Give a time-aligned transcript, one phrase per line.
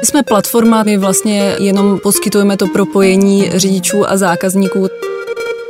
[0.00, 4.88] My jsme platforma, my vlastně jenom poskytujeme to propojení řidičů a zákazníků.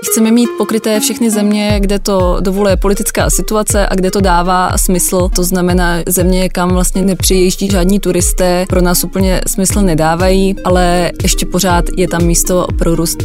[0.05, 5.29] Chceme mít pokryté všechny země, kde to dovoluje politická situace a kde to dává smysl.
[5.37, 11.47] To znamená země, kam vlastně nepřijíždí žádní turisté, pro nás úplně smysl nedávají, ale ještě
[11.47, 13.23] pořád je tam místo pro růst.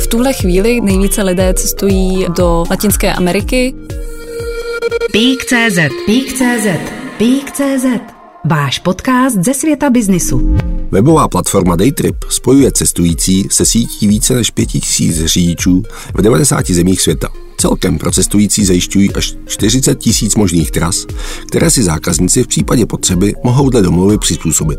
[0.00, 3.74] V tuhle chvíli nejvíce lidé cestují do Latinské Ameriky.
[5.12, 6.66] Pík.cz Pík.cz
[7.18, 10.56] Pík.cz Váš podcast ze světa biznisu.
[10.90, 15.82] Webová platforma Daytrip spojuje cestující se sítí více než 5000 řidičů
[16.14, 17.28] v 90 zemích světa.
[17.60, 21.06] Celkem pro cestující zajišťují až 40 tisíc možných tras,
[21.46, 24.78] které si zákazníci v případě potřeby mohou dle domluvy přizpůsobit.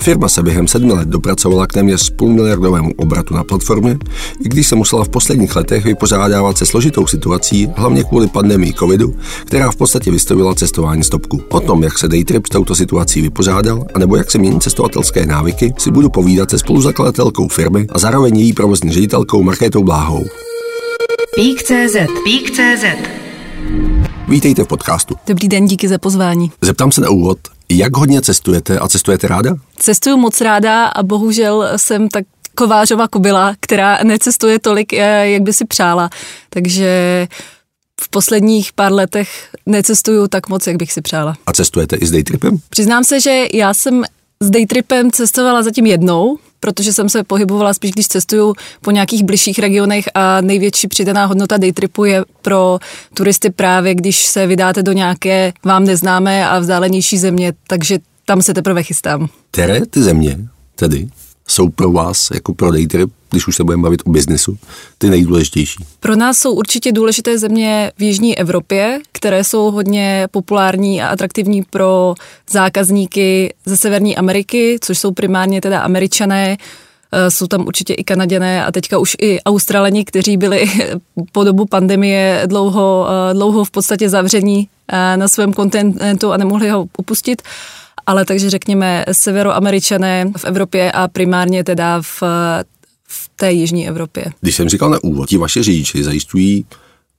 [0.00, 3.98] Firma se během sedmi let dopracovala k téměř půlmiliardovému obratu na platformě,
[4.44, 9.14] i když se musela v posledních letech vypořádávat se složitou situací, hlavně kvůli pandemii covidu,
[9.44, 11.42] která v podstatě vystavila cestování stopku.
[11.48, 15.74] O tom, jak se Daytrip s touto situací vypořádal, anebo jak se mění cestovatelské návyky,
[15.78, 20.24] si budu povídat se spoluzakladatelkou firmy a zároveň její provozní ředitelkou Markétou Bláhou.
[21.34, 22.84] Pík.cz Pík.cz
[24.28, 25.14] Vítejte v podcastu.
[25.26, 26.52] Dobrý den, díky za pozvání.
[26.60, 27.38] Zeptám se na úvod,
[27.68, 29.54] jak hodně cestujete a cestujete ráda?
[29.78, 35.52] Cestuju moc ráda a bohužel jsem tak kovářová kobila, která necestuje tolik, eh, jak by
[35.52, 36.10] si přála.
[36.50, 37.28] Takže
[38.00, 41.36] v posledních pár letech necestuju tak moc, jak bych si přála.
[41.46, 42.58] A cestujete i s daytripem?
[42.68, 44.02] Přiznám se, že já jsem
[44.42, 49.58] s daytripem cestovala zatím jednou, protože jsem se pohybovala spíš, když cestuju po nějakých bližších
[49.58, 52.78] regionech a největší přidaná hodnota daytripu je pro
[53.14, 58.54] turisty právě, když se vydáte do nějaké vám neznámé a vzdálenější země, takže tam se
[58.54, 59.28] teprve chystám.
[59.50, 60.38] Které ty země
[60.74, 61.08] tedy
[61.48, 64.58] jsou pro vás jako pro daytrip, když už se budeme bavit o biznesu,
[64.98, 65.84] ty nejdůležitější?
[66.00, 71.62] Pro nás jsou určitě důležité země v Jižní Evropě, které jsou hodně populární a atraktivní
[71.62, 72.14] pro
[72.50, 76.56] zákazníky ze Severní Ameriky, což jsou primárně teda američané,
[77.14, 80.70] Eh, jsou tam určitě i Kanaděné a teďka už i Australani, kteří byli
[81.32, 86.68] po dobu pandemie dlouho, eh, dlouho v podstatě zavření eh, na svém kontinentu a nemohli
[86.68, 87.42] ho opustit.
[88.06, 92.22] Ale takže řekněme severoameričané v Evropě a primárně teda v,
[93.08, 94.24] v té jižní Evropě.
[94.40, 96.66] Když jsem říkal na úvod, ti vaše řidiči zajišťují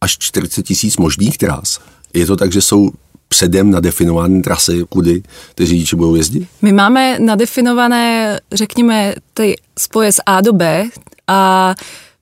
[0.02, 1.80] až 40 tisíc možných tras.
[2.14, 2.92] Je to tak, že jsou
[3.28, 5.24] předem nadefinované trasy, kudy
[5.56, 6.48] ty řidiči budou jezdit?
[6.62, 10.90] My máme nadefinované, řekněme, ty spoje z A do B
[11.28, 11.76] a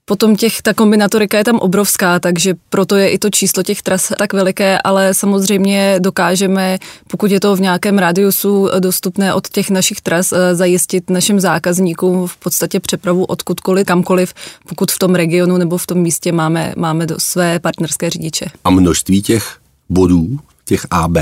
[0.06, 4.12] Potom těch, ta kombinatorika je tam obrovská, takže proto je i to číslo těch tras
[4.17, 10.01] tak veliké, ale samozřejmě dokážeme, pokud je to v nějakém radiusu dostupné od těch našich
[10.01, 14.34] tras, eh, zajistit našim zákazníkům v podstatě přepravu odkudkoliv, kamkoliv,
[14.69, 18.45] pokud v tom regionu nebo v tom místě máme, máme do své partnerské řidiče.
[18.63, 19.57] A množství těch
[19.89, 21.18] bodů, těch AB,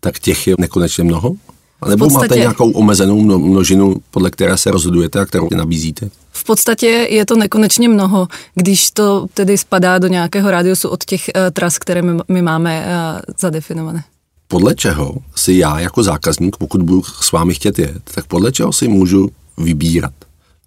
[0.00, 1.34] tak těch je nekonečně mnoho?
[1.80, 6.10] A nebo podstatě, máte nějakou omezenou množinu, podle které se rozhodujete a kterou nabízíte?
[6.30, 11.30] V podstatě je to nekonečně mnoho, když to tedy spadá do nějakého rádiusu od těch
[11.36, 14.04] uh, tras, které my, my máme uh, zadefinované.
[14.48, 18.72] Podle čeho si já jako zákazník, pokud budu s vámi chtět jet, tak podle čeho
[18.72, 19.28] si můžu
[19.58, 20.12] vybírat?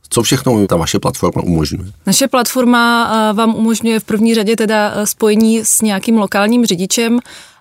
[0.09, 1.91] Co všechno ta vaše platforma umožňuje?
[2.05, 7.19] Naše platforma uh, vám umožňuje v první řadě teda spojení s nějakým lokálním řidičem,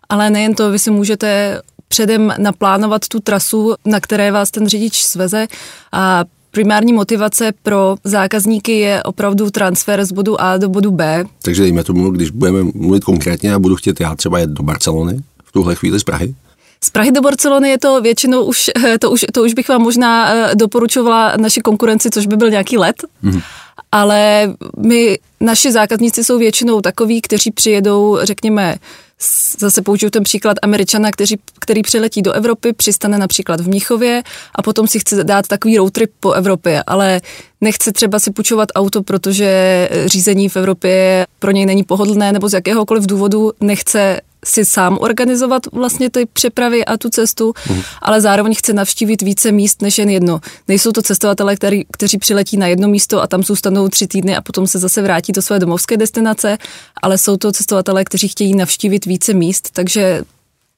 [0.08, 5.02] ale nejen to, vy si můžete předem naplánovat tu trasu, na které vás ten řidič
[5.02, 5.46] sveze
[5.92, 11.24] a Primární motivace pro zákazníky je opravdu transfer z bodu A do bodu B.
[11.42, 15.20] Takže dejme tomu, když budeme mluvit konkrétně a budu chtět já třeba jet do Barcelony
[15.44, 16.34] v tuhle chvíli z Prahy,
[16.84, 20.34] z Prahy do Barcelony je to většinou už, to už, to už bych vám možná
[20.34, 22.96] eh, doporučovala naši konkurenci, což by byl nějaký let.
[23.24, 23.42] Mm-hmm.
[23.92, 28.76] Ale my, naši zákazníci jsou většinou takoví, kteří přijedou, řekněme,
[29.58, 34.22] zase použiju ten příklad Američana, který, který přiletí do Evropy, přistane například v Mnichově
[34.54, 37.20] a potom si chce dát takový road trip po Evropě, ale
[37.60, 42.52] nechce třeba si půjčovat auto, protože řízení v Evropě pro něj není pohodlné nebo z
[42.52, 47.82] jakéhokoliv důvodu nechce si sám organizovat vlastně ty přepravy a tu cestu, mm.
[48.02, 50.40] ale zároveň chce navštívit více míst než jen jedno.
[50.68, 54.40] Nejsou to cestovatelé, který, kteří přiletí na jedno místo a tam zůstanou tři týdny a
[54.40, 56.58] potom se zase vrátí do své domovské destinace,
[57.02, 60.22] ale jsou to cestovatelé, kteří chtějí navštívit více míst, takže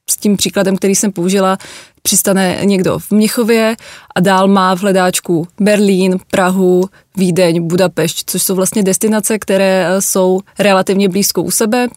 [0.09, 1.57] s tím příkladem, který jsem použila,
[2.01, 3.75] přistane někdo v Mnichově
[4.15, 10.39] a dál má v hledáčku Berlín, Prahu, Vídeň, Budapešť, což jsou vlastně destinace, které jsou
[10.59, 11.87] relativně blízko u sebe,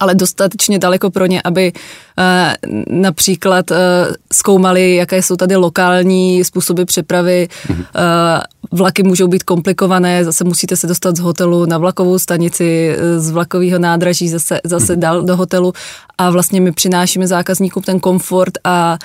[0.00, 1.72] ale dostatečně daleko pro ně, aby
[2.18, 2.56] eh,
[2.90, 3.76] například eh,
[4.32, 7.48] zkoumali, jaké jsou tady lokální způsoby přepravy.
[7.68, 7.84] Mm-hmm.
[8.72, 13.78] Vlaky můžou být komplikované, zase musíte se dostat z hotelu na vlakovou stanici, z vlakového
[13.78, 14.98] nádraží zase, zase mm-hmm.
[14.98, 15.72] dál do hotelu
[16.18, 18.98] a vlastně my přinášíme zákazníkům ten komfort a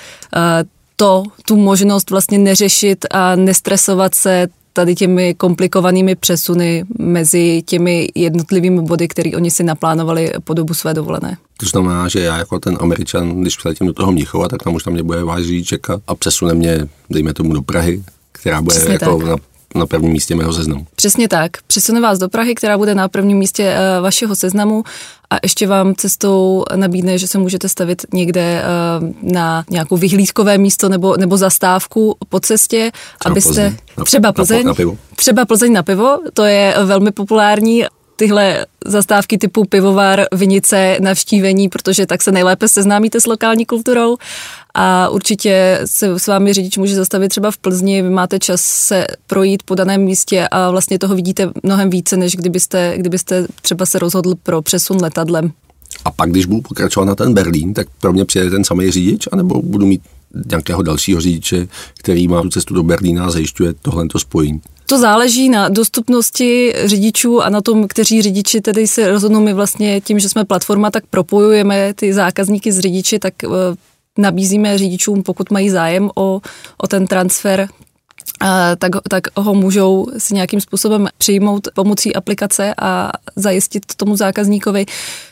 [0.96, 8.82] to, tu možnost vlastně neřešit a nestresovat se tady těmi komplikovanými přesuny mezi těmi jednotlivými
[8.82, 11.36] body, které oni si naplánovali po dobu své dovolené.
[11.56, 14.82] To znamená, že já jako ten Američan, když přiletím do toho Mnichova, tak tam už
[14.82, 18.92] tam mě bude váš čekat a přesune mě, dejme tomu, do Prahy, která bude Přesně
[18.92, 19.28] jako tak.
[19.28, 19.36] na
[19.74, 20.86] na prvním místě mého seznamu.
[20.96, 21.50] Přesně tak.
[21.66, 24.84] Přesune vás do Prahy, která bude na prvním místě uh, vašeho seznamu
[25.30, 30.88] a ještě vám cestou nabídne, že se můžete stavit někde uh, na nějakou vyhlídkové místo
[30.88, 33.48] nebo, nebo zastávku po cestě, třeba abyste...
[33.48, 33.76] Plzeň.
[33.98, 34.64] Na, třeba Plzeň.
[34.64, 34.98] Na, na pivo.
[35.16, 37.84] Třeba Plzeň na pivo, to je velmi populární
[38.16, 44.16] tyhle zastávky typu pivovar, vinice, navštívení, protože tak se nejlépe seznámíte s lokální kulturou
[44.74, 49.06] a určitě se s vámi řidič může zastavit třeba v Plzni, vy máte čas se
[49.26, 53.98] projít po daném místě a vlastně toho vidíte mnohem více, než kdybyste, kdybyste třeba se
[53.98, 55.52] rozhodl pro přesun letadlem.
[56.04, 59.28] A pak, když budu pokračovat na ten Berlín, tak pro mě přijede ten samý řidič,
[59.32, 60.02] anebo budu mít
[60.50, 61.68] nějakého dalšího řidiče,
[61.98, 64.60] který má tu cestu do Berlína a zajišťuje tohle spojení?
[64.86, 69.40] To záleží na dostupnosti řidičů a na tom, kteří řidiči tedy se rozhodnou.
[69.40, 73.48] My vlastně tím, že jsme platforma, tak propojujeme ty zákazníky s řidiči, tak eh,
[74.18, 76.40] nabízíme řidičům, pokud mají zájem o,
[76.78, 77.68] o ten transfer,
[78.78, 84.86] tak, tak ho můžou si nějakým způsobem přijmout pomocí aplikace a zajistit tomu zákazníkovi.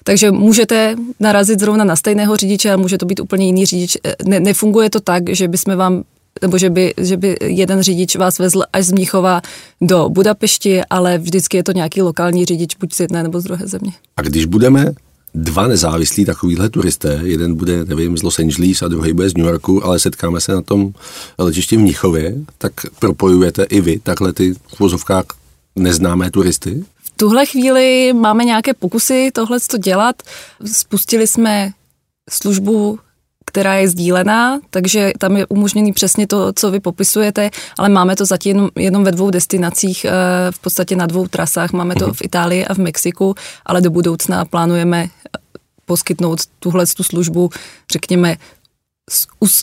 [0.05, 3.96] Takže můžete narazit zrovna na stejného řidiče, ale může to být úplně jiný řidič.
[4.25, 6.02] Ne, nefunguje to tak, že bychom vám
[6.43, 9.43] nebo že by, že by jeden řidič vás vezl až z Mnichova
[9.81, 13.67] do Budapešti, ale vždycky je to nějaký lokální řidič, buď z jedné nebo z druhé
[13.67, 13.93] země.
[14.17, 14.93] A když budeme
[15.34, 19.46] dva nezávislí takovýhle turisté, jeden bude, nevím, z Los Angeles a druhý bude z New
[19.46, 20.93] Yorku, ale setkáme se na tom
[21.38, 25.25] letišti v Mnichově, tak propojujete i vy takhle ty v vozovkách
[25.76, 26.84] neznámé turisty?
[27.02, 30.23] V tuhle chvíli máme nějaké pokusy tohle dělat.
[30.73, 31.73] Spustili jsme
[32.31, 32.99] službu
[33.44, 38.25] která je sdílená, takže tam je umožněný přesně to, co vy popisujete, ale máme to
[38.25, 40.11] zatím jenom ve dvou destinacích, eh,
[40.50, 41.73] v podstatě na dvou trasách.
[41.73, 42.15] Máme to mhm.
[42.15, 43.35] v Itálii a v Mexiku,
[43.67, 45.39] ale do budoucna plánujeme eh,
[45.85, 47.50] poskytnout tuhle tu službu,
[47.93, 48.37] řekněme,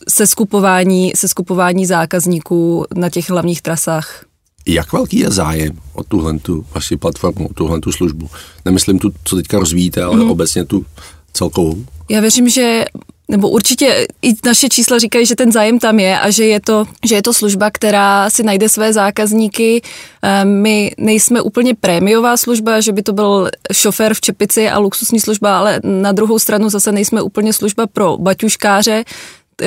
[0.09, 4.25] se skupování, se skupování zákazníků na těch hlavních trasách.
[4.67, 8.29] Jak velký je zájem o tuhle tu vaši platformu, o tuhle tu službu?
[8.65, 10.31] Nemyslím tu, co teďka rozvíjíte, ale mm.
[10.31, 10.85] obecně tu
[11.33, 11.85] celkovou.
[12.09, 12.85] Já věřím, že
[13.29, 16.85] nebo určitě i naše čísla říkají, že ten zájem tam je a že je to,
[17.05, 19.81] že je to služba, která si najde své zákazníky.
[20.21, 25.19] Eh, my nejsme úplně prémiová služba, že by to byl šofér v čepici a luxusní
[25.19, 29.03] služba, ale na druhou stranu zase nejsme úplně služba pro baťuškáře,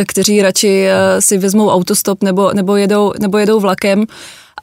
[0.06, 4.06] kteří radši eh, si vezmou autostop nebo, nebo, jedou, nebo jedou vlakem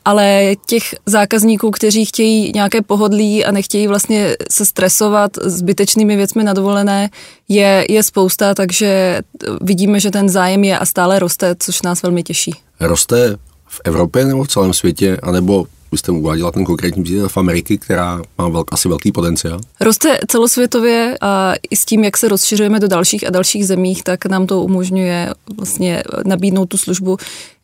[0.10, 6.54] ale těch zákazníků, kteří chtějí nějaké pohodlí a nechtějí vlastně se stresovat zbytečnými věcmi na
[6.54, 7.10] dovolené,
[7.50, 9.20] je, je spousta, takže
[9.62, 12.52] vidíme, že ten zájem je a stále roste, což nás velmi těší.
[12.80, 13.38] Roste
[13.70, 17.78] v Evropě nebo v celém světě, anebo vy jste uváděla ten konkrétní příklad v Ameriky,
[17.78, 19.60] která má velk, asi velký potenciál.
[19.82, 24.26] Roste celosvětově a i s tím, jak se rozšiřujeme do dalších a dalších zemích, tak
[24.26, 27.18] nám to umožňuje vlastně nabídnout tu službu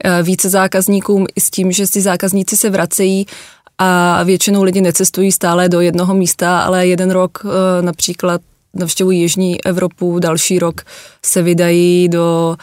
[0.04, 3.26] eh, více zákazníkům i s tím, že si zákazníci se vracejí
[3.78, 8.42] a většinou lidi necestují stále do jednoho místa, ale jeden rok eh, například
[8.74, 10.82] navštěvují Jižní Evropu, další rok
[11.26, 12.56] se vydají do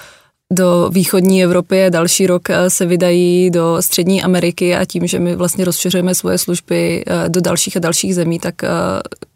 [0.53, 5.19] do východní Evropy a další rok eh, se vydají do střední Ameriky a tím, že
[5.19, 8.69] my vlastně rozšiřujeme svoje služby eh, do dalších a dalších zemí, tak eh,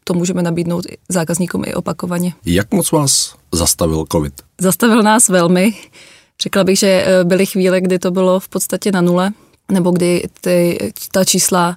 [0.05, 2.33] to můžeme nabídnout zákazníkům i opakovaně.
[2.45, 4.35] Jak moc vás zastavil COVID?
[4.61, 5.75] Zastavil nás velmi.
[6.43, 9.31] Řekla bych, že byly chvíle, kdy to bylo v podstatě na nule,
[9.73, 10.79] nebo kdy ty,
[11.13, 11.77] ta čísla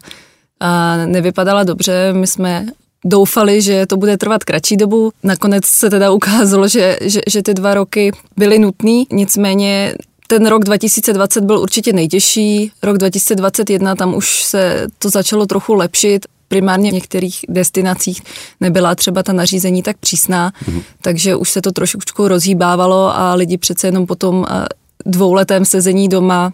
[1.06, 2.14] nevypadala dobře.
[2.14, 2.66] My jsme
[3.06, 5.12] doufali, že to bude trvat kratší dobu.
[5.24, 9.94] Nakonec se teda ukázalo, že, že, že ty dva roky byly nutný, nicméně
[10.28, 16.26] ten rok 2020 byl určitě nejtěžší, rok 2021 tam už se to začalo trochu lepšit,
[16.48, 18.22] primárně v některých destinacích
[18.60, 20.82] nebyla třeba ta nařízení tak přísná, mm.
[21.02, 24.66] takže už se to trošičku rozhýbávalo a lidi přece jenom po tom eh,
[25.06, 26.54] dvouletém sezení doma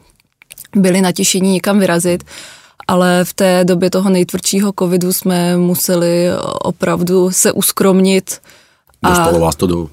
[0.76, 2.24] byli natěšení někam vyrazit
[2.88, 6.28] ale v té době toho nejtvrdšího covidu jsme museli
[6.62, 8.42] opravdu se uskromnit.
[9.02, 9.90] A Dostalo vás to do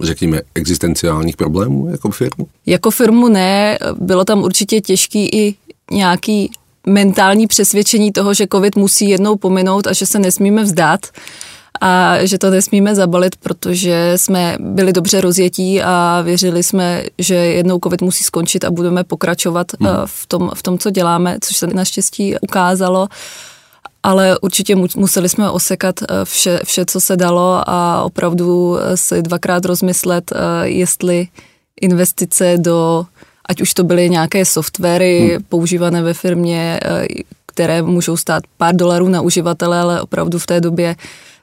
[0.00, 2.48] řekněme, existenciálních problémů jako firmu?
[2.66, 5.54] Jako firmu ne, bylo tam určitě těžký i
[5.90, 6.50] nějaký
[6.86, 11.00] mentální přesvědčení toho, že covid musí jednou pominout a že se nesmíme vzdát
[11.80, 17.78] a že to nesmíme zabalit, protože jsme byli dobře rozjetí a věřili jsme, že jednou
[17.84, 19.90] covid musí skončit a budeme pokračovat hmm.
[20.04, 23.08] v, tom, v tom, co děláme, což se naštěstí ukázalo
[24.02, 29.64] ale určitě museli jsme osekat eh, vše, vše, co se dalo a opravdu si dvakrát
[29.64, 31.28] rozmyslet, eh, jestli
[31.80, 33.06] investice do
[33.48, 35.44] ať už to byly nějaké softwary hmm.
[35.48, 37.06] používané ve firmě, eh,
[37.46, 40.96] které můžou stát pár dolarů na uživatele, ale opravdu v té době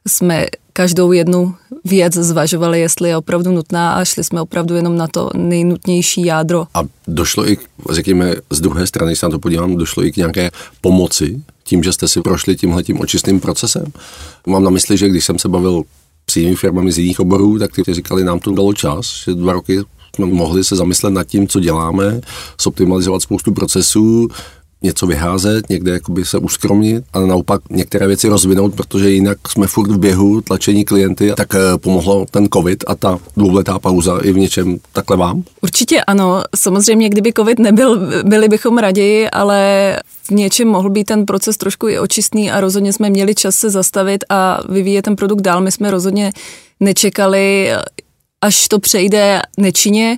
[0.08, 1.56] jsme každou jednu
[1.86, 6.68] věc zvažovali, jestli je opravdu nutná a šli jsme opravdu jenom na to nejnutnější jádro.
[6.74, 7.58] A došlo i,
[7.90, 11.84] řekněme, z druhé strany, když se na to podívám, došlo i k nějaké pomoci tím,
[11.84, 13.86] že jste si prošli tímhletím očistným procesem.
[14.48, 15.84] Mám na mysli, že když jsem se bavil
[16.30, 19.54] s jinými firmami z jiných oborů, tak ty říkali, nám to dalo čas, že dva
[19.54, 19.80] roky
[20.16, 22.22] jsme mohli se zamyslet nad tím, co děláme,
[22.62, 24.28] zoptimalizovat spoustu procesů,
[24.84, 29.92] něco vyházet, někde jakoby se uskromnit a naopak některé věci rozvinout, protože jinak jsme furt
[29.92, 34.38] v běhu tlačení klienty, tak eh, pomohlo ten covid a ta dvouletá pauza i v
[34.38, 35.44] něčem takhle vám?
[35.62, 36.44] Určitě ano.
[36.56, 41.88] Samozřejmě, kdyby covid nebyl, byli bychom raději, ale v něčem mohl být ten proces trošku
[41.88, 45.62] i očistný a rozhodně jsme měli čas se zastavit a vyvíjet ten produkt dál.
[45.62, 46.32] My jsme rozhodně
[46.80, 47.70] nečekali,
[48.42, 50.18] až to přejde nečinně,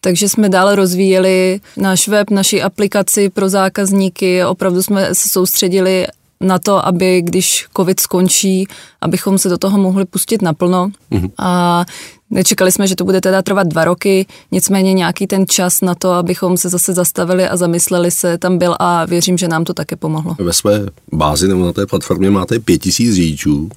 [0.00, 4.44] takže jsme dále rozvíjeli náš web, naši aplikaci pro zákazníky.
[4.44, 6.06] Opravdu jsme se soustředili
[6.40, 8.66] na to, aby když covid skončí,
[9.00, 10.90] abychom se do toho mohli pustit naplno.
[11.12, 11.30] Mm-hmm.
[11.38, 11.84] A
[12.30, 16.12] nečekali jsme, že to bude teda trvat dva roky, nicméně nějaký ten čas na to,
[16.12, 19.96] abychom se zase zastavili a zamysleli se, tam byl a věřím, že nám to také
[19.96, 20.36] pomohlo.
[20.38, 23.70] Ve své bázi nebo na té platformě máte pět tisíc řidičů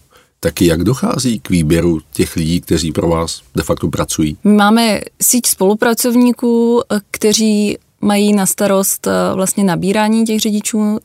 [0.44, 4.38] taky jak dochází k výběru těch lidí, kteří pro vás de facto pracují?
[4.44, 6.82] My máme síť spolupracovníků,
[7.12, 11.00] kteří mají na starost eh, vlastně nabírání těch řidičů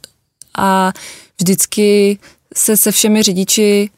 [0.58, 0.92] a
[1.40, 2.18] vždycky
[2.56, 3.90] se se všemi řidiči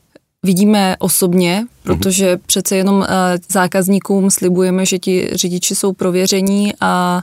[0.43, 2.41] vidíme osobně, protože uh-huh.
[2.47, 3.09] přece jenom eh,
[3.53, 7.23] zákazníkům slibujeme, že ti řidiči jsou prověření a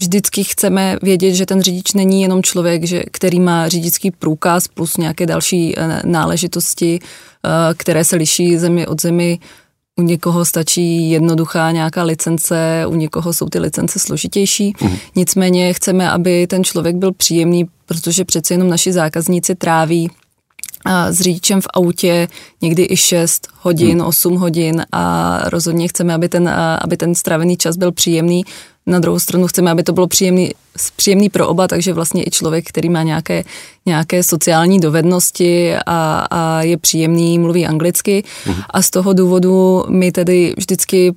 [0.00, 4.96] vždycky chceme vědět, že ten řidič není jenom člověk, že, který má řidičský průkaz plus
[4.96, 9.38] nějaké další eh, náležitosti, eh, které se liší zemi od zemi.
[9.96, 14.72] U někoho stačí jednoduchá nějaká licence, u někoho jsou ty licence složitější.
[14.80, 14.96] Mm.
[15.16, 20.10] Nicméně chceme, aby ten člověk byl příjemný, protože přece jenom naši zákazníci tráví
[20.84, 22.28] a s řidičem v autě
[22.62, 24.08] někdy i 6 hodin, hmm.
[24.08, 26.48] 8 hodin a rozhodně chceme, aby ten,
[26.80, 28.44] aby ten stravený čas byl příjemný.
[28.90, 30.50] Na druhou stranu chceme, aby to bylo příjemný,
[30.96, 33.44] příjemný pro oba, takže vlastně i člověk, který má nějaké,
[33.86, 38.24] nějaké sociální dovednosti a, a je příjemný, mluví anglicky.
[38.44, 38.56] Hmm.
[38.70, 41.14] A z toho důvodu my tedy vždycky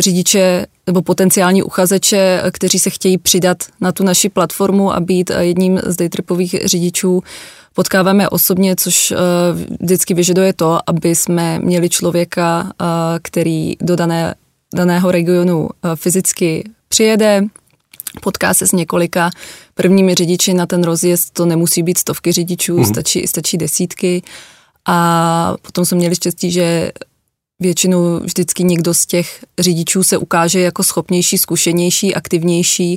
[0.00, 5.80] řidiče nebo potenciální uchazeče, kteří se chtějí přidat na tu naši platformu a být jedním
[5.86, 7.22] z daytripových řidičů,
[7.74, 9.18] potkáváme osobně, což uh,
[9.80, 12.86] vždycky vyžaduje to, aby jsme měli člověka, uh,
[13.22, 14.34] který do dané,
[14.74, 17.44] daného regionu uh, fyzicky přijede,
[18.22, 19.30] potká se s několika
[19.74, 22.84] prvními řidiči na ten rozjezd, to nemusí být stovky řidičů, mm.
[22.84, 24.22] stačí, stačí desítky
[24.86, 26.92] a potom jsme měli štěstí, že
[27.60, 32.96] většinou vždycky někdo z těch řidičů se ukáže jako schopnější, zkušenější, aktivnější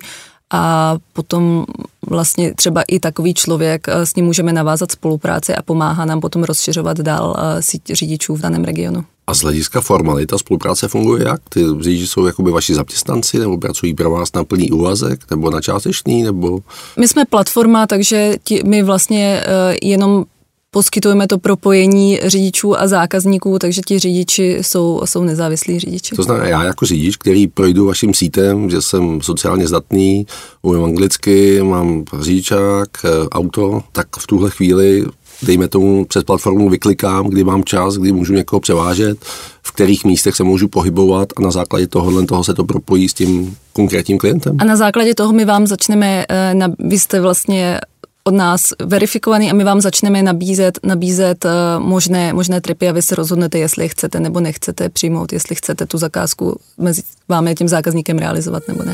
[0.51, 1.65] a potom
[2.09, 6.43] vlastně třeba i takový člověk, eh, s ním můžeme navázat spolupráci a pomáhá nám potom
[6.43, 9.05] rozšiřovat dál eh, síť řidičů v daném regionu.
[9.27, 11.41] A z hlediska formalita spolupráce funguje jak?
[11.49, 15.61] Ty řidiči jsou jakoby vaši zaměstnanci, nebo pracují pro vás na plný úvazek, nebo na
[15.61, 16.59] částečný, nebo...
[16.99, 20.25] My jsme platforma, takže ti, my vlastně uh, jenom
[20.73, 26.15] poskytujeme to propojení řidičů a zákazníků, takže ti řidiči jsou, jsou nezávislí řidiči.
[26.15, 30.25] To znamená, já jako řidič, který projdu vaším sítem, že jsem sociálně zdatný,
[30.61, 35.05] umím anglicky, mám řidičák, eh, auto, tak v tuhle chvíli
[35.43, 39.17] dejme tomu přes platformu vyklikám, kdy mám čas, kdy můžu někoho převážet,
[39.63, 43.13] v kterých místech se můžu pohybovat a na základě tohohle toho se to propojí s
[43.13, 44.55] tím konkrétním klientem.
[44.59, 47.79] A na základě toho my vám začneme, eh, na, vy jste vlastně
[48.23, 51.51] od nás verifikovaný a my vám začneme nabízet, nabízet uh,
[51.83, 55.85] možné, možné tripy a vy se rozhodnete, jestli je chcete nebo nechcete přijmout, jestli chcete
[55.85, 58.93] tu zakázku mezi vámi a tím zákazníkem realizovat nebo ne.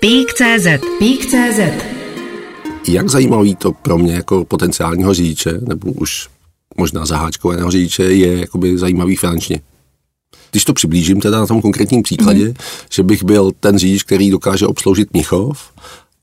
[0.00, 0.66] Pík.cz
[0.98, 1.95] Pík.cz
[2.88, 6.28] Jak zajímavý to pro mě jako potenciálního řidiče, nebo už
[6.76, 9.60] možná zaháčkovaného řidiče, je jakoby zajímavý finančně.
[10.50, 12.86] Když to přiblížím teda na tom konkrétním příkladě, mm-hmm.
[12.90, 15.72] že bych byl ten řidič, který dokáže obsloužit Mnichov,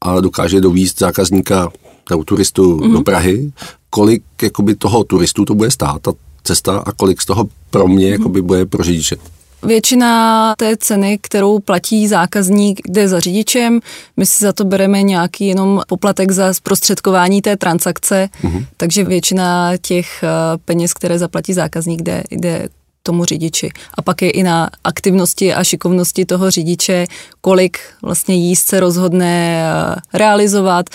[0.02, 1.72] a dokáže dovízt zákazníka
[2.10, 2.94] nebo turistu mm-hmm.
[2.94, 3.52] do Prahy,
[3.90, 6.12] kolik jakoby toho turistu to bude stát, ta
[6.44, 8.12] cesta a kolik z toho pro mě mm-hmm.
[8.12, 9.16] jakoby bude pro řidiče.
[9.66, 13.80] Většina té ceny, kterou platí zákazník, jde za řidičem.
[14.18, 18.66] My si za to bereme nějaký jenom poplatek za zprostředkování té transakce, mm-hmm.
[18.78, 20.28] takže většina těch eh,
[20.66, 22.70] peněz, které zaplatí zákazník, jde, jde
[23.04, 23.70] tomu řidiči.
[23.94, 27.06] A pak je i na aktivnosti a šikovnosti toho řidiče,
[27.42, 30.86] kolik vlastně jíst se rozhodne eh, realizovat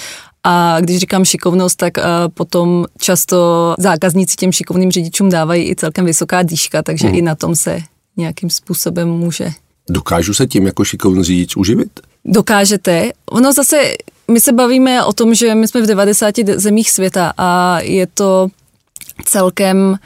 [0.44, 6.04] a když říkám šikovnost, tak uh, potom často zákazníci těm šikovným řidičům dávají i celkem
[6.04, 7.16] vysoká dýška, takže hmm.
[7.16, 7.78] i na tom se
[8.18, 9.50] nějakým způsobem může.
[9.90, 12.00] Dokážu se tím jako šikovný řidič uživit?
[12.28, 13.10] dokážete.
[13.30, 13.94] Ono zase,
[14.30, 18.48] my se bavíme o tom, že my jsme v 90 zemích světa a je to
[19.24, 19.98] celkem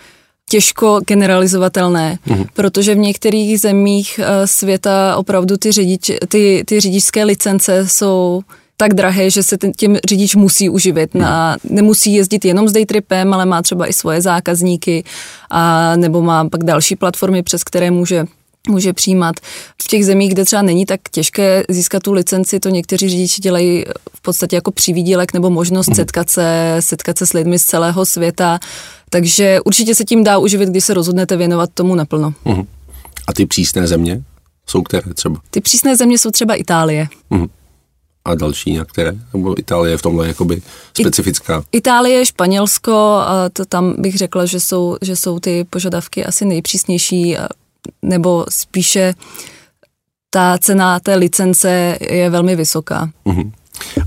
[0.50, 2.44] těžko generalizovatelné, mm.
[2.54, 8.42] protože v některých zemích eh, světa opravdu ty, řidič, ty, ty řidičské licence jsou
[8.82, 11.14] tak drahé, že se ten, tím řidič musí uživit.
[11.14, 15.04] Na, nemusí jezdit jenom s daytripem, ale má třeba i svoje zákazníky
[15.50, 18.24] a nebo má pak další platformy, přes které může
[18.68, 19.36] může přijímat.
[19.82, 23.84] V těch zemích, kde třeba není tak těžké získat tu licenci, to někteří řidiči dělají
[24.14, 28.58] v podstatě jako přivídělek nebo možnost setkat se, setkat se s lidmi z celého světa.
[29.10, 32.34] Takže určitě se tím dá uživit, když se rozhodnete věnovat tomu naplno.
[32.44, 32.66] Uh-huh.
[33.28, 34.22] A ty přísné země
[34.66, 35.40] jsou které třeba?
[35.50, 37.08] Ty přísné země jsou třeba Itálie.
[37.30, 37.48] Uh-huh.
[38.24, 39.12] A další některé?
[39.32, 40.62] Nebo Itálie je v tomhle jakoby
[41.00, 41.64] specifická?
[41.72, 42.92] Itálie, Španělsko,
[43.26, 47.36] a to tam bych řekla, že jsou, že jsou ty požadavky asi nejpřísnější,
[48.02, 49.14] nebo spíše
[50.30, 53.10] ta cena té licence je velmi vysoká.
[53.26, 53.52] Uh-huh.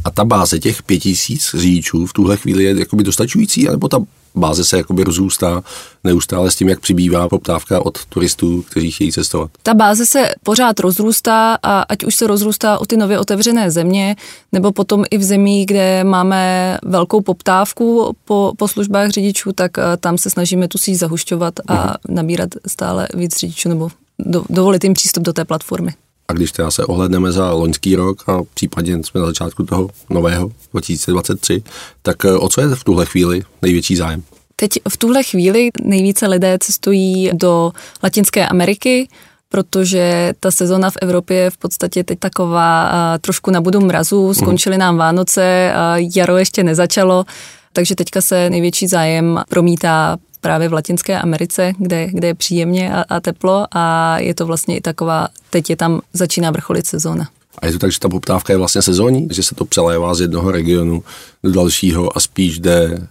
[0.03, 4.00] A ta báze těch pět tisíc řidičů v tuhle chvíli je jakoby dostačující, nebo ta
[4.36, 5.63] báze se jakoby rozrůstá
[6.04, 9.51] neustále s tím, jak přibývá poptávka od turistů, kteří chtějí cestovat.
[9.63, 14.15] Ta báze se pořád rozrůstá a ať už se rozrůstá o ty nově otevřené země,
[14.51, 19.82] nebo potom i v zemích, kde máme velkou poptávku po, po službách řidičů, tak eh,
[20.00, 22.15] tam se snažíme tu síť zahušťovat a mhm.
[22.15, 23.89] nabírat stále víc řidičů nebo
[24.20, 25.94] do, dovolit jim přístup do té platformy.
[26.27, 30.51] A když teda se ohledneme za loňský rok a případně jsme na začátku toho nového
[30.72, 31.63] 2023,
[32.01, 34.24] tak eh, o co je v tuhle chvíli největší zájem?
[34.55, 37.72] Teď v tuhle chvíli nejvíce lidé cestují do
[38.03, 39.08] Latinské Ameriky,
[39.50, 44.34] protože ta sezona v Evropě je v podstatě teď taková uh, trošku na budu mrazu,
[44.34, 45.74] skončily nám Vánoce,
[46.15, 47.25] jaro ještě nezačalo,
[47.74, 53.05] takže teďka se největší zájem promítá právě v Latinské Americe, kde, kde je příjemně a,
[53.09, 57.29] a teplo a je to vlastně i taková, teď je tam, začíná vrcholit sezóna.
[57.59, 60.21] A je to tak, že ta poptávka je vlastně sezónní, že se to přelévá z
[60.21, 61.03] jednoho regionu
[61.43, 63.07] do dalšího a spíš jde,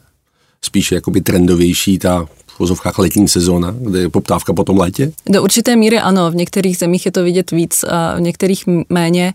[0.62, 5.12] spíš jakoby trendovější ta v vozovkách letní sezóna, kde je poptávka po tom létě?
[5.28, 9.34] Do určité míry ano, v některých zemích je to vidět víc a v některých méně,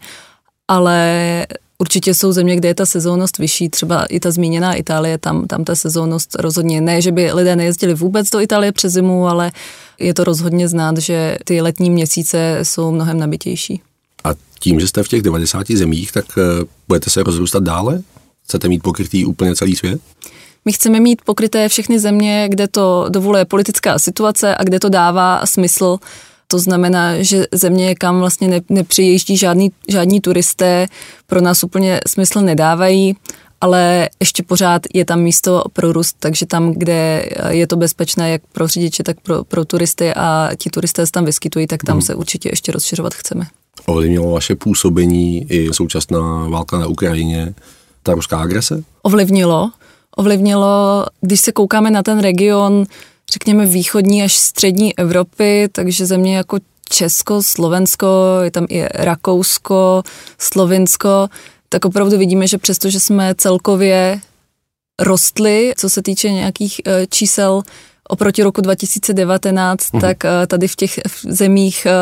[0.67, 1.45] ale
[1.81, 5.63] Určitě jsou země, kde je ta sezónnost vyšší, třeba i ta zmíněná Itálie, tam, tam
[5.63, 9.51] ta sezónnost rozhodně ne, že by lidé nejezdili vůbec do Itálie přes zimu, ale
[9.99, 13.81] je to rozhodně znát, že ty letní měsíce jsou mnohem nabitější.
[14.23, 18.01] A tím, že jste v těch 90 zemích, tak eh, budete se rozrůstat dále?
[18.43, 20.01] Chcete mít pokrytý úplně celý svět?
[20.65, 25.45] My chceme mít pokryté všechny země, kde to dovoluje politická situace a kde to dává
[25.45, 25.97] smysl
[26.51, 30.87] to znamená, že země, kam vlastně ne, nepřijíždí žádný, žádní turisté,
[31.27, 33.15] pro nás úplně smysl nedávají,
[33.61, 38.41] ale ještě pořád je tam místo pro růst, takže tam, kde je to bezpečné jak
[38.51, 42.01] pro řidiče, tak pro, pro turisty a ti turisté se tam vyskytují, tak tam hmm.
[42.01, 43.47] se určitě ještě rozšiřovat chceme.
[43.85, 47.53] Ovlivnilo vaše působení i současná válka na Ukrajině,
[48.03, 48.83] ta ruská agrese?
[49.01, 49.71] Ovlivnilo.
[50.15, 52.85] Ovlivnilo, když se koukáme na ten region,
[53.33, 56.57] řekněme, východní až střední Evropy, takže země jako
[56.89, 58.07] Česko, Slovensko,
[58.43, 60.03] je tam i Rakousko,
[60.37, 61.27] Slovinsko,
[61.69, 64.21] tak opravdu vidíme, že přestože jsme celkově
[64.99, 67.61] rostli, co se týče nějakých e, čísel
[68.09, 70.01] oproti roku 2019, mm.
[70.01, 71.93] tak e, tady v těch zemích e,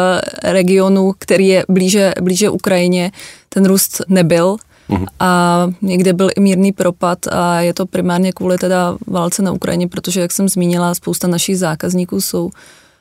[0.51, 3.11] regionu, který je blíže, blíže Ukrajině,
[3.49, 4.57] ten růst nebyl.
[4.87, 5.05] Uhum.
[5.19, 9.87] A někde byl i mírný propad a je to primárně kvůli teda válce na Ukrajině,
[9.87, 12.49] protože, jak jsem zmínila, spousta našich zákazníků jsou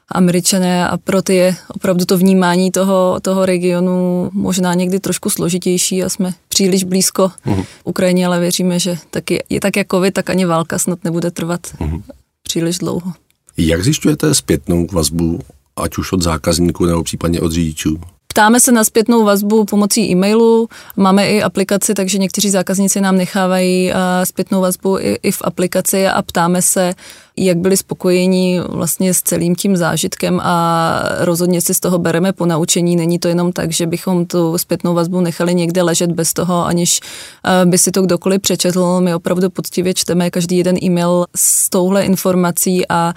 [0.09, 6.05] američané a pro ty je opravdu to vnímání toho, toho regionu možná někdy trošku složitější
[6.05, 7.65] a jsme příliš blízko uhum.
[7.85, 11.61] Ukrajině, ale věříme, že taky, je tak jako covid, tak ani válka snad nebude trvat
[11.79, 12.03] uhum.
[12.43, 13.13] příliš dlouho.
[13.57, 15.41] Jak zjišťujete zpětnou vazbu,
[15.77, 18.01] ať už od zákazníků nebo případně od řidičů?
[18.37, 23.93] Ptáme se na zpětnou vazbu pomocí e-mailu, máme i aplikaci, takže někteří zákazníci nám nechávají
[23.93, 23.95] eh,
[24.27, 26.95] zpětnou vazbu i, i v aplikaci a ptáme se,
[27.37, 32.47] jak byli spokojení vlastně s celým tím zážitkem a rozhodně si z toho bereme po
[32.47, 32.97] naučení.
[32.97, 37.01] Není to jenom tak, že bychom tu zpětnou vazbu nechali někde ležet bez toho, aniž
[37.45, 39.01] eh, by si to kdokoliv přečetl.
[39.01, 43.15] My opravdu poctivě čteme každý jeden e-mail s touhle informací a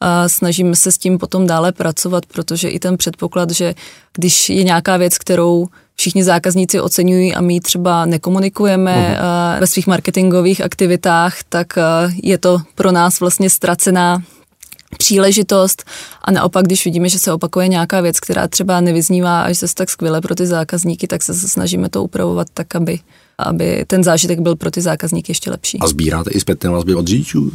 [0.00, 3.74] a snažíme se s tím potom dále pracovat, protože i ten předpoklad, že
[4.14, 9.60] když je nějaká věc, kterou všichni zákazníci oceňují a my třeba nekomunikujeme uh-huh.
[9.60, 11.66] ve svých marketingových aktivitách, tak
[12.22, 14.22] je to pro nás vlastně ztracená
[14.98, 15.84] příležitost
[16.22, 19.90] a naopak, když vidíme, že se opakuje nějaká věc, která třeba nevyznívá až zase tak
[19.90, 22.98] skvěle pro ty zákazníky, tak se snažíme to upravovat tak, aby,
[23.38, 25.78] aby ten zážitek byl pro ty zákazníky ještě lepší.
[25.80, 27.52] A sbíráte i zpětné vazby od řidičů?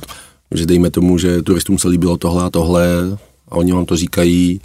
[0.51, 2.87] Že dejme tomu, že turistům se líbilo tohle a tohle
[3.47, 4.61] a oni vám to říkají,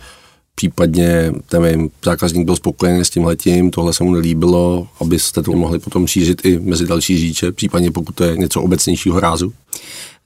[0.54, 5.78] případně nevím, zákazník byl spokojený s tím letím, tohle se mu nelíbilo, abyste to mohli
[5.78, 9.52] potom šířit i mezi další řidiče, případně pokud to je něco obecnějšího rázu?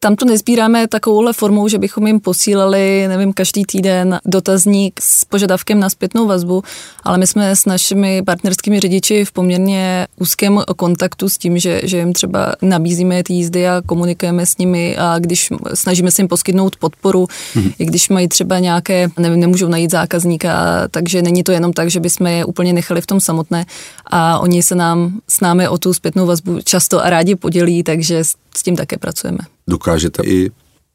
[0.05, 5.81] Tam to nezbíráme takovouhle formou, že bychom jim posílali, nevím, každý týden dotazník s požadavkem
[5.81, 6.63] na zpětnou vazbu,
[7.03, 11.99] ale my jsme s našimi partnerskými řidiči v poměrně úzkém kontaktu s tím, že, že
[11.99, 16.77] jim třeba nabízíme ty jízdy a komunikujeme s nimi a když snažíme se jim poskytnout
[16.77, 17.75] podporu, mm-hmm.
[17.79, 20.55] i když mají třeba nějaké, nevím, nemůžou najít zákazníka,
[20.91, 23.67] takže není to jenom tak, že bychom je úplně nechali v tom samotné
[24.07, 28.25] a oni se nám s námi o tu zpětnou vazbu často a rádi podělí, takže
[28.57, 30.51] s tím také pracujeme dokážete i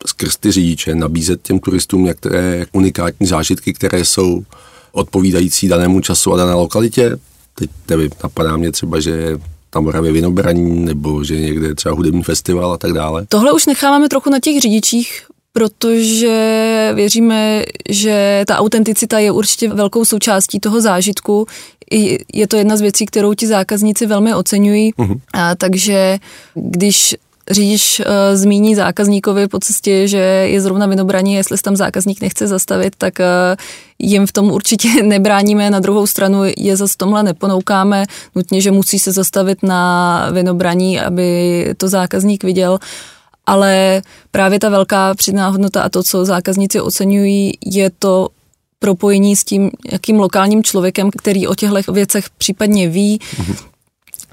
[0.05, 4.43] skrz ty řidiče nabízet těm turistům některé unikátní zážitky, které jsou
[4.91, 7.17] odpovídající danému času a dané lokalitě.
[7.55, 12.73] Teď nevím, napadá mě třeba, že tam Moravě vinobraní, nebo že někde třeba hudební festival
[12.73, 13.25] a tak dále.
[13.29, 20.05] Tohle už necháváme trochu na těch řidičích, protože věříme, že ta autenticita je určitě velkou
[20.05, 21.47] součástí toho zážitku.
[22.33, 24.93] Je to jedna z věcí, kterou ti zákazníci velmi oceňují.
[24.93, 25.19] Uh-huh.
[25.33, 26.17] A takže
[26.53, 27.15] když
[27.51, 32.47] řidič uh, zmíní zákazníkovi po cestě, že je zrovna vinobraní, jestli se tam zákazník nechce
[32.47, 33.25] zastavit, tak uh,
[33.99, 35.69] jim v tom určitě nebráníme.
[35.69, 38.05] Na druhou stranu je zase tomhle neponoukáme
[38.35, 42.79] nutně, že musí se zastavit na vinobraní, aby to zákazník viděl.
[43.45, 48.29] Ale právě ta velká přidaná hodnota a to, co zákazníci oceňují, je to
[48.79, 53.55] propojení s tím, jakým lokálním člověkem, který o těchto věcech případně ví, mm-hmm.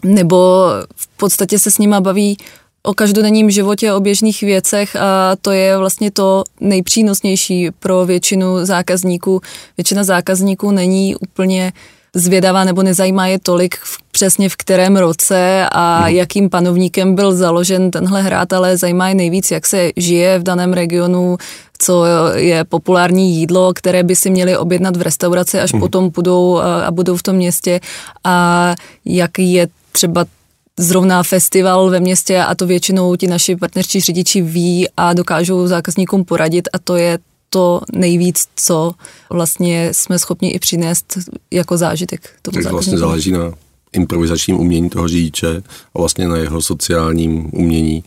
[0.05, 2.37] nebo v podstatě se s nima baví
[2.87, 9.41] o každodenním životě, o běžných věcech a to je vlastně to nejpřínosnější pro většinu zákazníků.
[9.77, 11.73] Většina zákazníků není úplně
[12.15, 16.17] zvědavá nebo nezajímá je tolik v, přesně v kterém roce a hmm.
[16.17, 20.73] jakým panovníkem byl založen tenhle hrát, ale zajímá je nejvíc, jak se žije v daném
[20.73, 21.37] regionu,
[21.79, 25.81] co je populární jídlo, které by si měli objednat v restauraci, až hmm.
[25.81, 27.81] potom budou a budou v tom městě
[28.25, 30.25] a jak je třeba
[30.79, 36.25] zrovna festival ve městě a to většinou ti naši partnerští řidiči ví a dokážou zákazníkům
[36.25, 38.93] poradit a to je to nejvíc, co
[39.31, 41.19] vlastně jsme schopni i přinést
[41.51, 42.31] jako zážitek.
[42.43, 43.53] Tomu tak vlastně záleží na
[43.93, 45.63] improvizačním umění toho řidiče
[45.95, 48.05] a vlastně na jeho sociálním umění,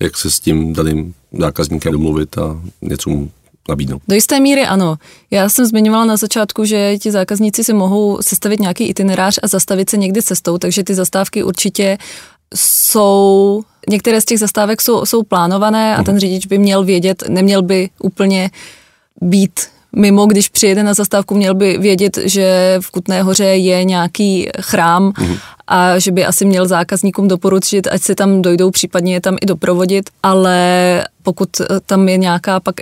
[0.00, 3.30] jak se s tím daným zákazníkem domluvit a něco mu
[3.68, 4.02] nabídnout.
[4.08, 4.96] Do jisté míry ano.
[5.30, 9.90] Já jsem zmiňovala na začátku, že ti zákazníci si mohou sestavit nějaký itinerář a zastavit
[9.90, 11.98] se někdy cestou, takže ty zastávky určitě
[12.54, 16.20] jsou, některé z těch zastávek jsou, jsou plánované a ten mhm.
[16.20, 18.50] řidič by měl vědět, neměl by úplně
[19.20, 19.60] být
[19.96, 25.10] mimo, když přijede na zastávku, měl by vědět, že v Kutné hoře je nějaký chrám
[25.10, 25.38] mm-hmm.
[25.68, 29.46] A že by asi měl zákazníkům doporučit, ať se tam dojdou, případně je tam i
[29.46, 31.48] doprovodit, ale pokud
[31.86, 32.74] tam je nějaká pak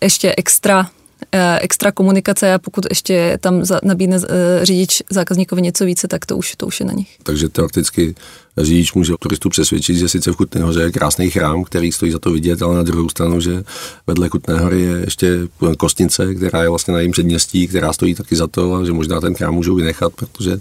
[0.00, 0.86] ještě extra
[1.32, 6.36] Eh, extra komunikace a pokud ještě tam nabídne eh, řidič zákazníkovi něco více, tak to
[6.36, 7.16] už, to už je na nich.
[7.22, 8.14] Takže teoreticky
[8.56, 12.18] řidič může turistu přesvědčit, že sice v Kutné hoře je krásný chrám, který stojí za
[12.18, 13.64] to vidět, ale na druhou stranu, že
[14.06, 15.38] vedle Kutné hory je ještě
[15.78, 19.20] kostnice, která je vlastně na jejím předměstí, která stojí taky za to a že možná
[19.20, 20.58] ten chrám můžou vynechat, protože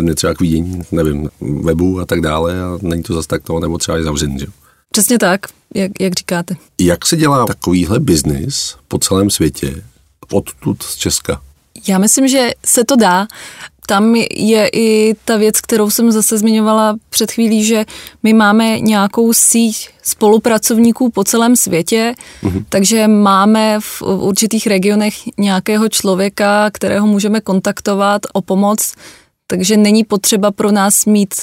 [0.00, 3.42] ten je třeba k vidění, nevím, webu a tak dále a není to zase tak
[3.42, 4.46] to, nebo třeba je zavřen, že?
[4.90, 6.56] Přesně tak, jak, jak říkáte.
[6.80, 9.84] Jak se dělá takovýhle biznis po celém světě,
[10.32, 11.40] odtud z Česka?
[11.88, 13.26] Já myslím, že se to dá.
[13.86, 17.84] Tam je i ta věc, kterou jsem zase zmiňovala před chvílí, že
[18.22, 22.64] my máme nějakou síť spolupracovníků po celém světě, mm-hmm.
[22.68, 28.94] takže máme v určitých regionech nějakého člověka, kterého můžeme kontaktovat o pomoc,
[29.50, 31.34] takže není potřeba pro nás mít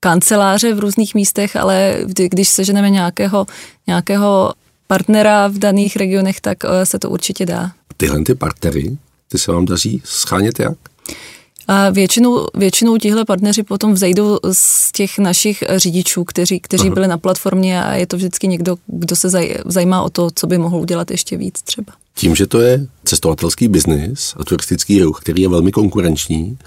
[0.00, 1.98] kanceláře v různých místech, ale
[2.30, 3.46] když seženeme nějakého,
[3.86, 4.54] nějakého
[4.86, 7.70] partnera v daných regionech, tak eh, se to určitě dá.
[7.96, 8.96] Tyhle ty partnery,
[9.28, 10.78] ty se vám daří schánět jak?
[11.68, 17.18] A většinou, většinou tihle partneři potom vzejdou z těch našich řidičů, kteří, kteří byli na
[17.18, 20.76] platformě a je to vždycky někdo, kdo se zaj, zajímá o to, co by mohl
[20.76, 21.92] udělat ještě víc třeba.
[22.14, 26.58] Tím, že to je cestovatelský biznis a turistický ruch, který je velmi konkurenční,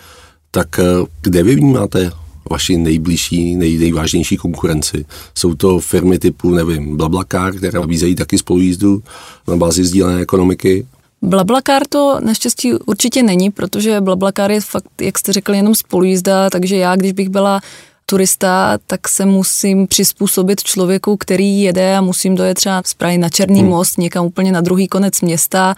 [0.51, 0.83] tak eh,
[1.21, 2.11] kde vy vnímáte
[2.49, 5.05] vaši nejbližší, nej, nejvážnější konkurenci.
[5.35, 9.03] Jsou to firmy typu, nevím, Blablacar, které nabízejí taky spolujízdu
[9.47, 10.85] na bázi sdílené ekonomiky.
[11.21, 16.75] Blablacar to naštěstí určitě není, protože Blablacar je fakt, jak jste řekl, jenom spolujízda, takže
[16.75, 17.61] já, když bych byla
[18.05, 23.29] turista, tak se musím přizpůsobit člověku, který jede a musím dojet třeba z Prahy na
[23.29, 23.69] Černý hmm.
[23.69, 25.75] most, někam úplně na druhý konec města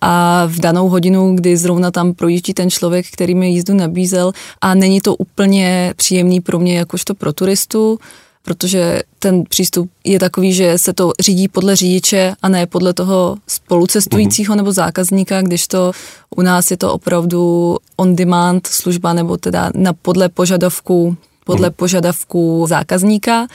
[0.00, 4.74] a v danou hodinu, kdy zrovna tam projíždí ten člověk, který mi jízdu nabízel a
[4.74, 7.98] není to úplně příjemný pro mě jakožto pro turistu,
[8.44, 13.36] protože ten přístup je takový, že se to řídí podle řidiče a ne podle toho
[13.48, 14.56] spolucestujícího mm-hmm.
[14.56, 15.92] nebo zákazníka, když to
[16.36, 21.76] u nás je to opravdu on-demand služba nebo teda na podle požadavku, podle mm-hmm.
[21.76, 23.46] požadavku zákazníka,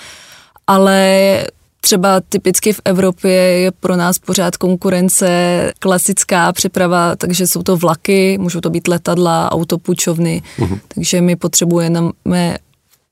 [0.67, 1.43] ale
[1.81, 5.29] Třeba typicky v Evropě je pro nás pořád konkurence
[5.79, 10.79] klasická přeprava, takže jsou to vlaky, můžou to být letadla, autopůjčovny, uh-huh.
[10.87, 11.99] takže my potřebujeme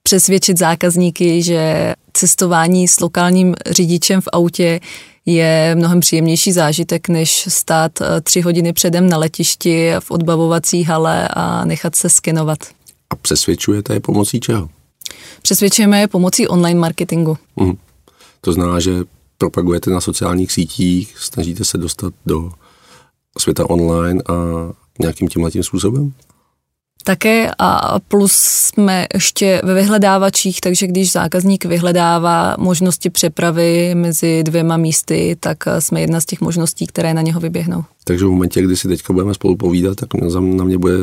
[0.03, 4.80] přesvědčit zákazníky, že cestování s lokálním řidičem v autě
[5.25, 11.27] je mnohem příjemnější zážitek, než stát eh, tři hodiny předem na letišti v odbavovací hale
[11.27, 12.58] a nechat se skenovat.
[13.10, 14.69] A přesvědčujete je pomocí čeho?
[15.41, 17.38] Přesvědčujeme je pomocí online marketingu.
[17.58, 17.77] Uh-huh.
[18.47, 19.03] To znamená, že
[19.38, 22.51] propagujete na sociálních sítích, snažíte se dostat do
[23.38, 24.33] světa online a
[24.99, 26.13] nějakým tím letím způsobem?
[27.08, 34.78] Také a plus jsme ještě ve vyhledávačích, takže když zákazník vyhledává možnosti přepravy mezi dvěma
[34.78, 37.84] místy, tak jsme jedna z těch možností, které na něho vyběhnou.
[38.04, 40.93] Takže v momentě, kdy si teďka budeme spolu povídat, tak na mě bude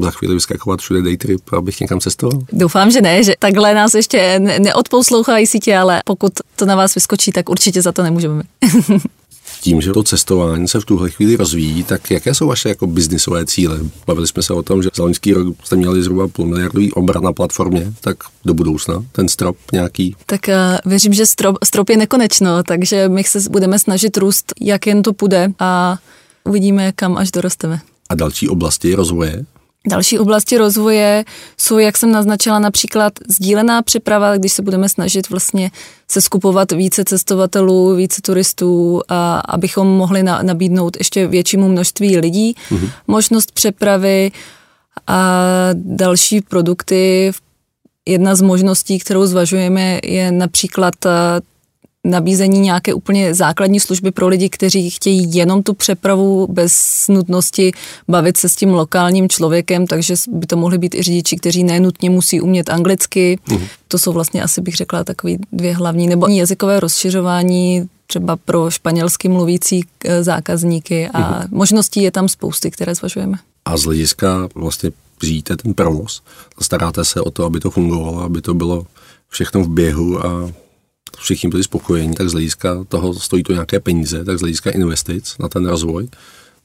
[0.00, 2.40] za chvíli vyskakovat všude daytrip, abych někam cestoval?
[2.52, 7.32] Doufám, že ne, že takhle nás ještě neodposlouchají sítě, ale pokud to na vás vyskočí,
[7.32, 8.42] tak určitě za to nemůžeme.
[9.64, 13.46] tím, že to cestování se v tuhle chvíli rozvíjí, tak jaké jsou vaše jako biznisové
[13.46, 13.80] cíle?
[14.06, 17.22] Bavili jsme se o tom, že za loňský rok jste měli zhruba půl miliardový obrat
[17.22, 20.16] na platformě, tak do budoucna ten strop nějaký?
[20.26, 24.86] Tak uh, věřím, že strop, strop je nekonečno, takže my se budeme snažit růst, jak
[24.86, 25.98] jen to půjde a
[26.44, 27.80] uvidíme, kam až dorosteme.
[28.08, 29.44] A další oblasti rozvoje?
[29.88, 31.24] Další oblasti rozvoje
[31.58, 35.70] jsou, jak jsem naznačila, například sdílená přeprava, když se budeme snažit vlastně
[36.08, 42.54] se skupovat více cestovatelů, více turistů, a abychom mohli na, nabídnout ještě většímu množství lidí
[42.70, 42.90] mm-hmm.
[43.06, 44.32] možnost přepravy
[45.06, 45.40] a
[45.74, 47.32] další produkty.
[48.06, 50.94] Jedna z možností, kterou zvažujeme, je například
[52.04, 57.72] nabízení nějaké úplně základní služby pro lidi, kteří chtějí jenom tu přepravu bez nutnosti
[58.08, 62.10] bavit se s tím lokálním člověkem, takže by to mohly být i řidiči, kteří nenutně
[62.10, 63.38] musí umět anglicky.
[63.48, 63.68] Uh-huh.
[63.88, 69.28] To jsou vlastně asi bych řekla takový dvě hlavní, nebo jazykové rozšiřování třeba pro španělsky
[69.28, 71.48] mluvící eh, zákazníky a uh-huh.
[71.50, 73.38] možností je tam spousty, které zvažujeme.
[73.64, 74.90] A z hlediska vlastně
[75.22, 76.22] říjíte ten provoz,
[76.60, 78.86] staráte se o to, aby to fungovalo, aby to bylo
[79.28, 80.52] všechno v běhu a
[81.18, 85.34] všichni byli spokojení, tak z hlediska toho stojí to nějaké peníze, tak z hlediska investic
[85.38, 86.08] na ten rozvoj,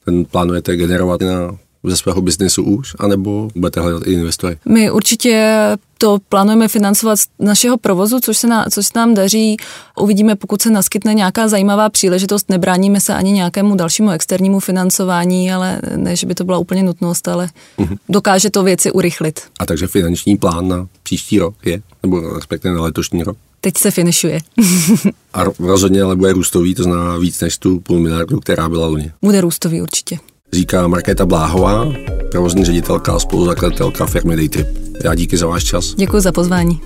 [0.06, 4.58] ten plánujete generovat na ze svého biznesu už, anebo budete hledat i investory?
[4.66, 5.58] My určitě
[5.98, 9.58] to plánujeme financovat z našeho provozu, což se, na, což se nám daří.
[10.00, 12.50] Uvidíme, pokud se naskytne nějaká zajímavá příležitost.
[12.50, 17.28] Nebráníme se ani nějakému dalšímu externímu financování, ale ne, že by to byla úplně nutnost,
[17.28, 17.98] ale uh-huh.
[18.10, 19.42] dokáže to věci urychlit.
[19.60, 23.38] A takže finanční plán na příští rok je, nebo respektive na letošní rok?
[23.62, 24.40] Teď se finišuje.
[25.34, 29.12] a rozhodně ale bude růstový, to znamená víc než tu půl miliardu, která byla loni.
[29.22, 30.20] Bude růstový určitě.
[30.54, 31.94] Říká Markéta Bláhová,
[32.32, 34.68] provozní ředitelka a spoluzakladatelka firmy Daytrip.
[35.04, 35.96] Já díky za váš čas.
[35.96, 36.82] Děkuji za pozvání.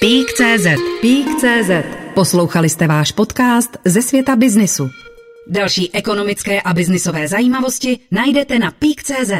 [0.00, 0.66] Pík.cz
[1.00, 1.70] Pík.cz
[2.14, 4.90] Poslouchali jste váš podcast ze světa biznisu.
[5.48, 9.32] Další ekonomické a biznisové zajímavosti najdete na Pík.cz.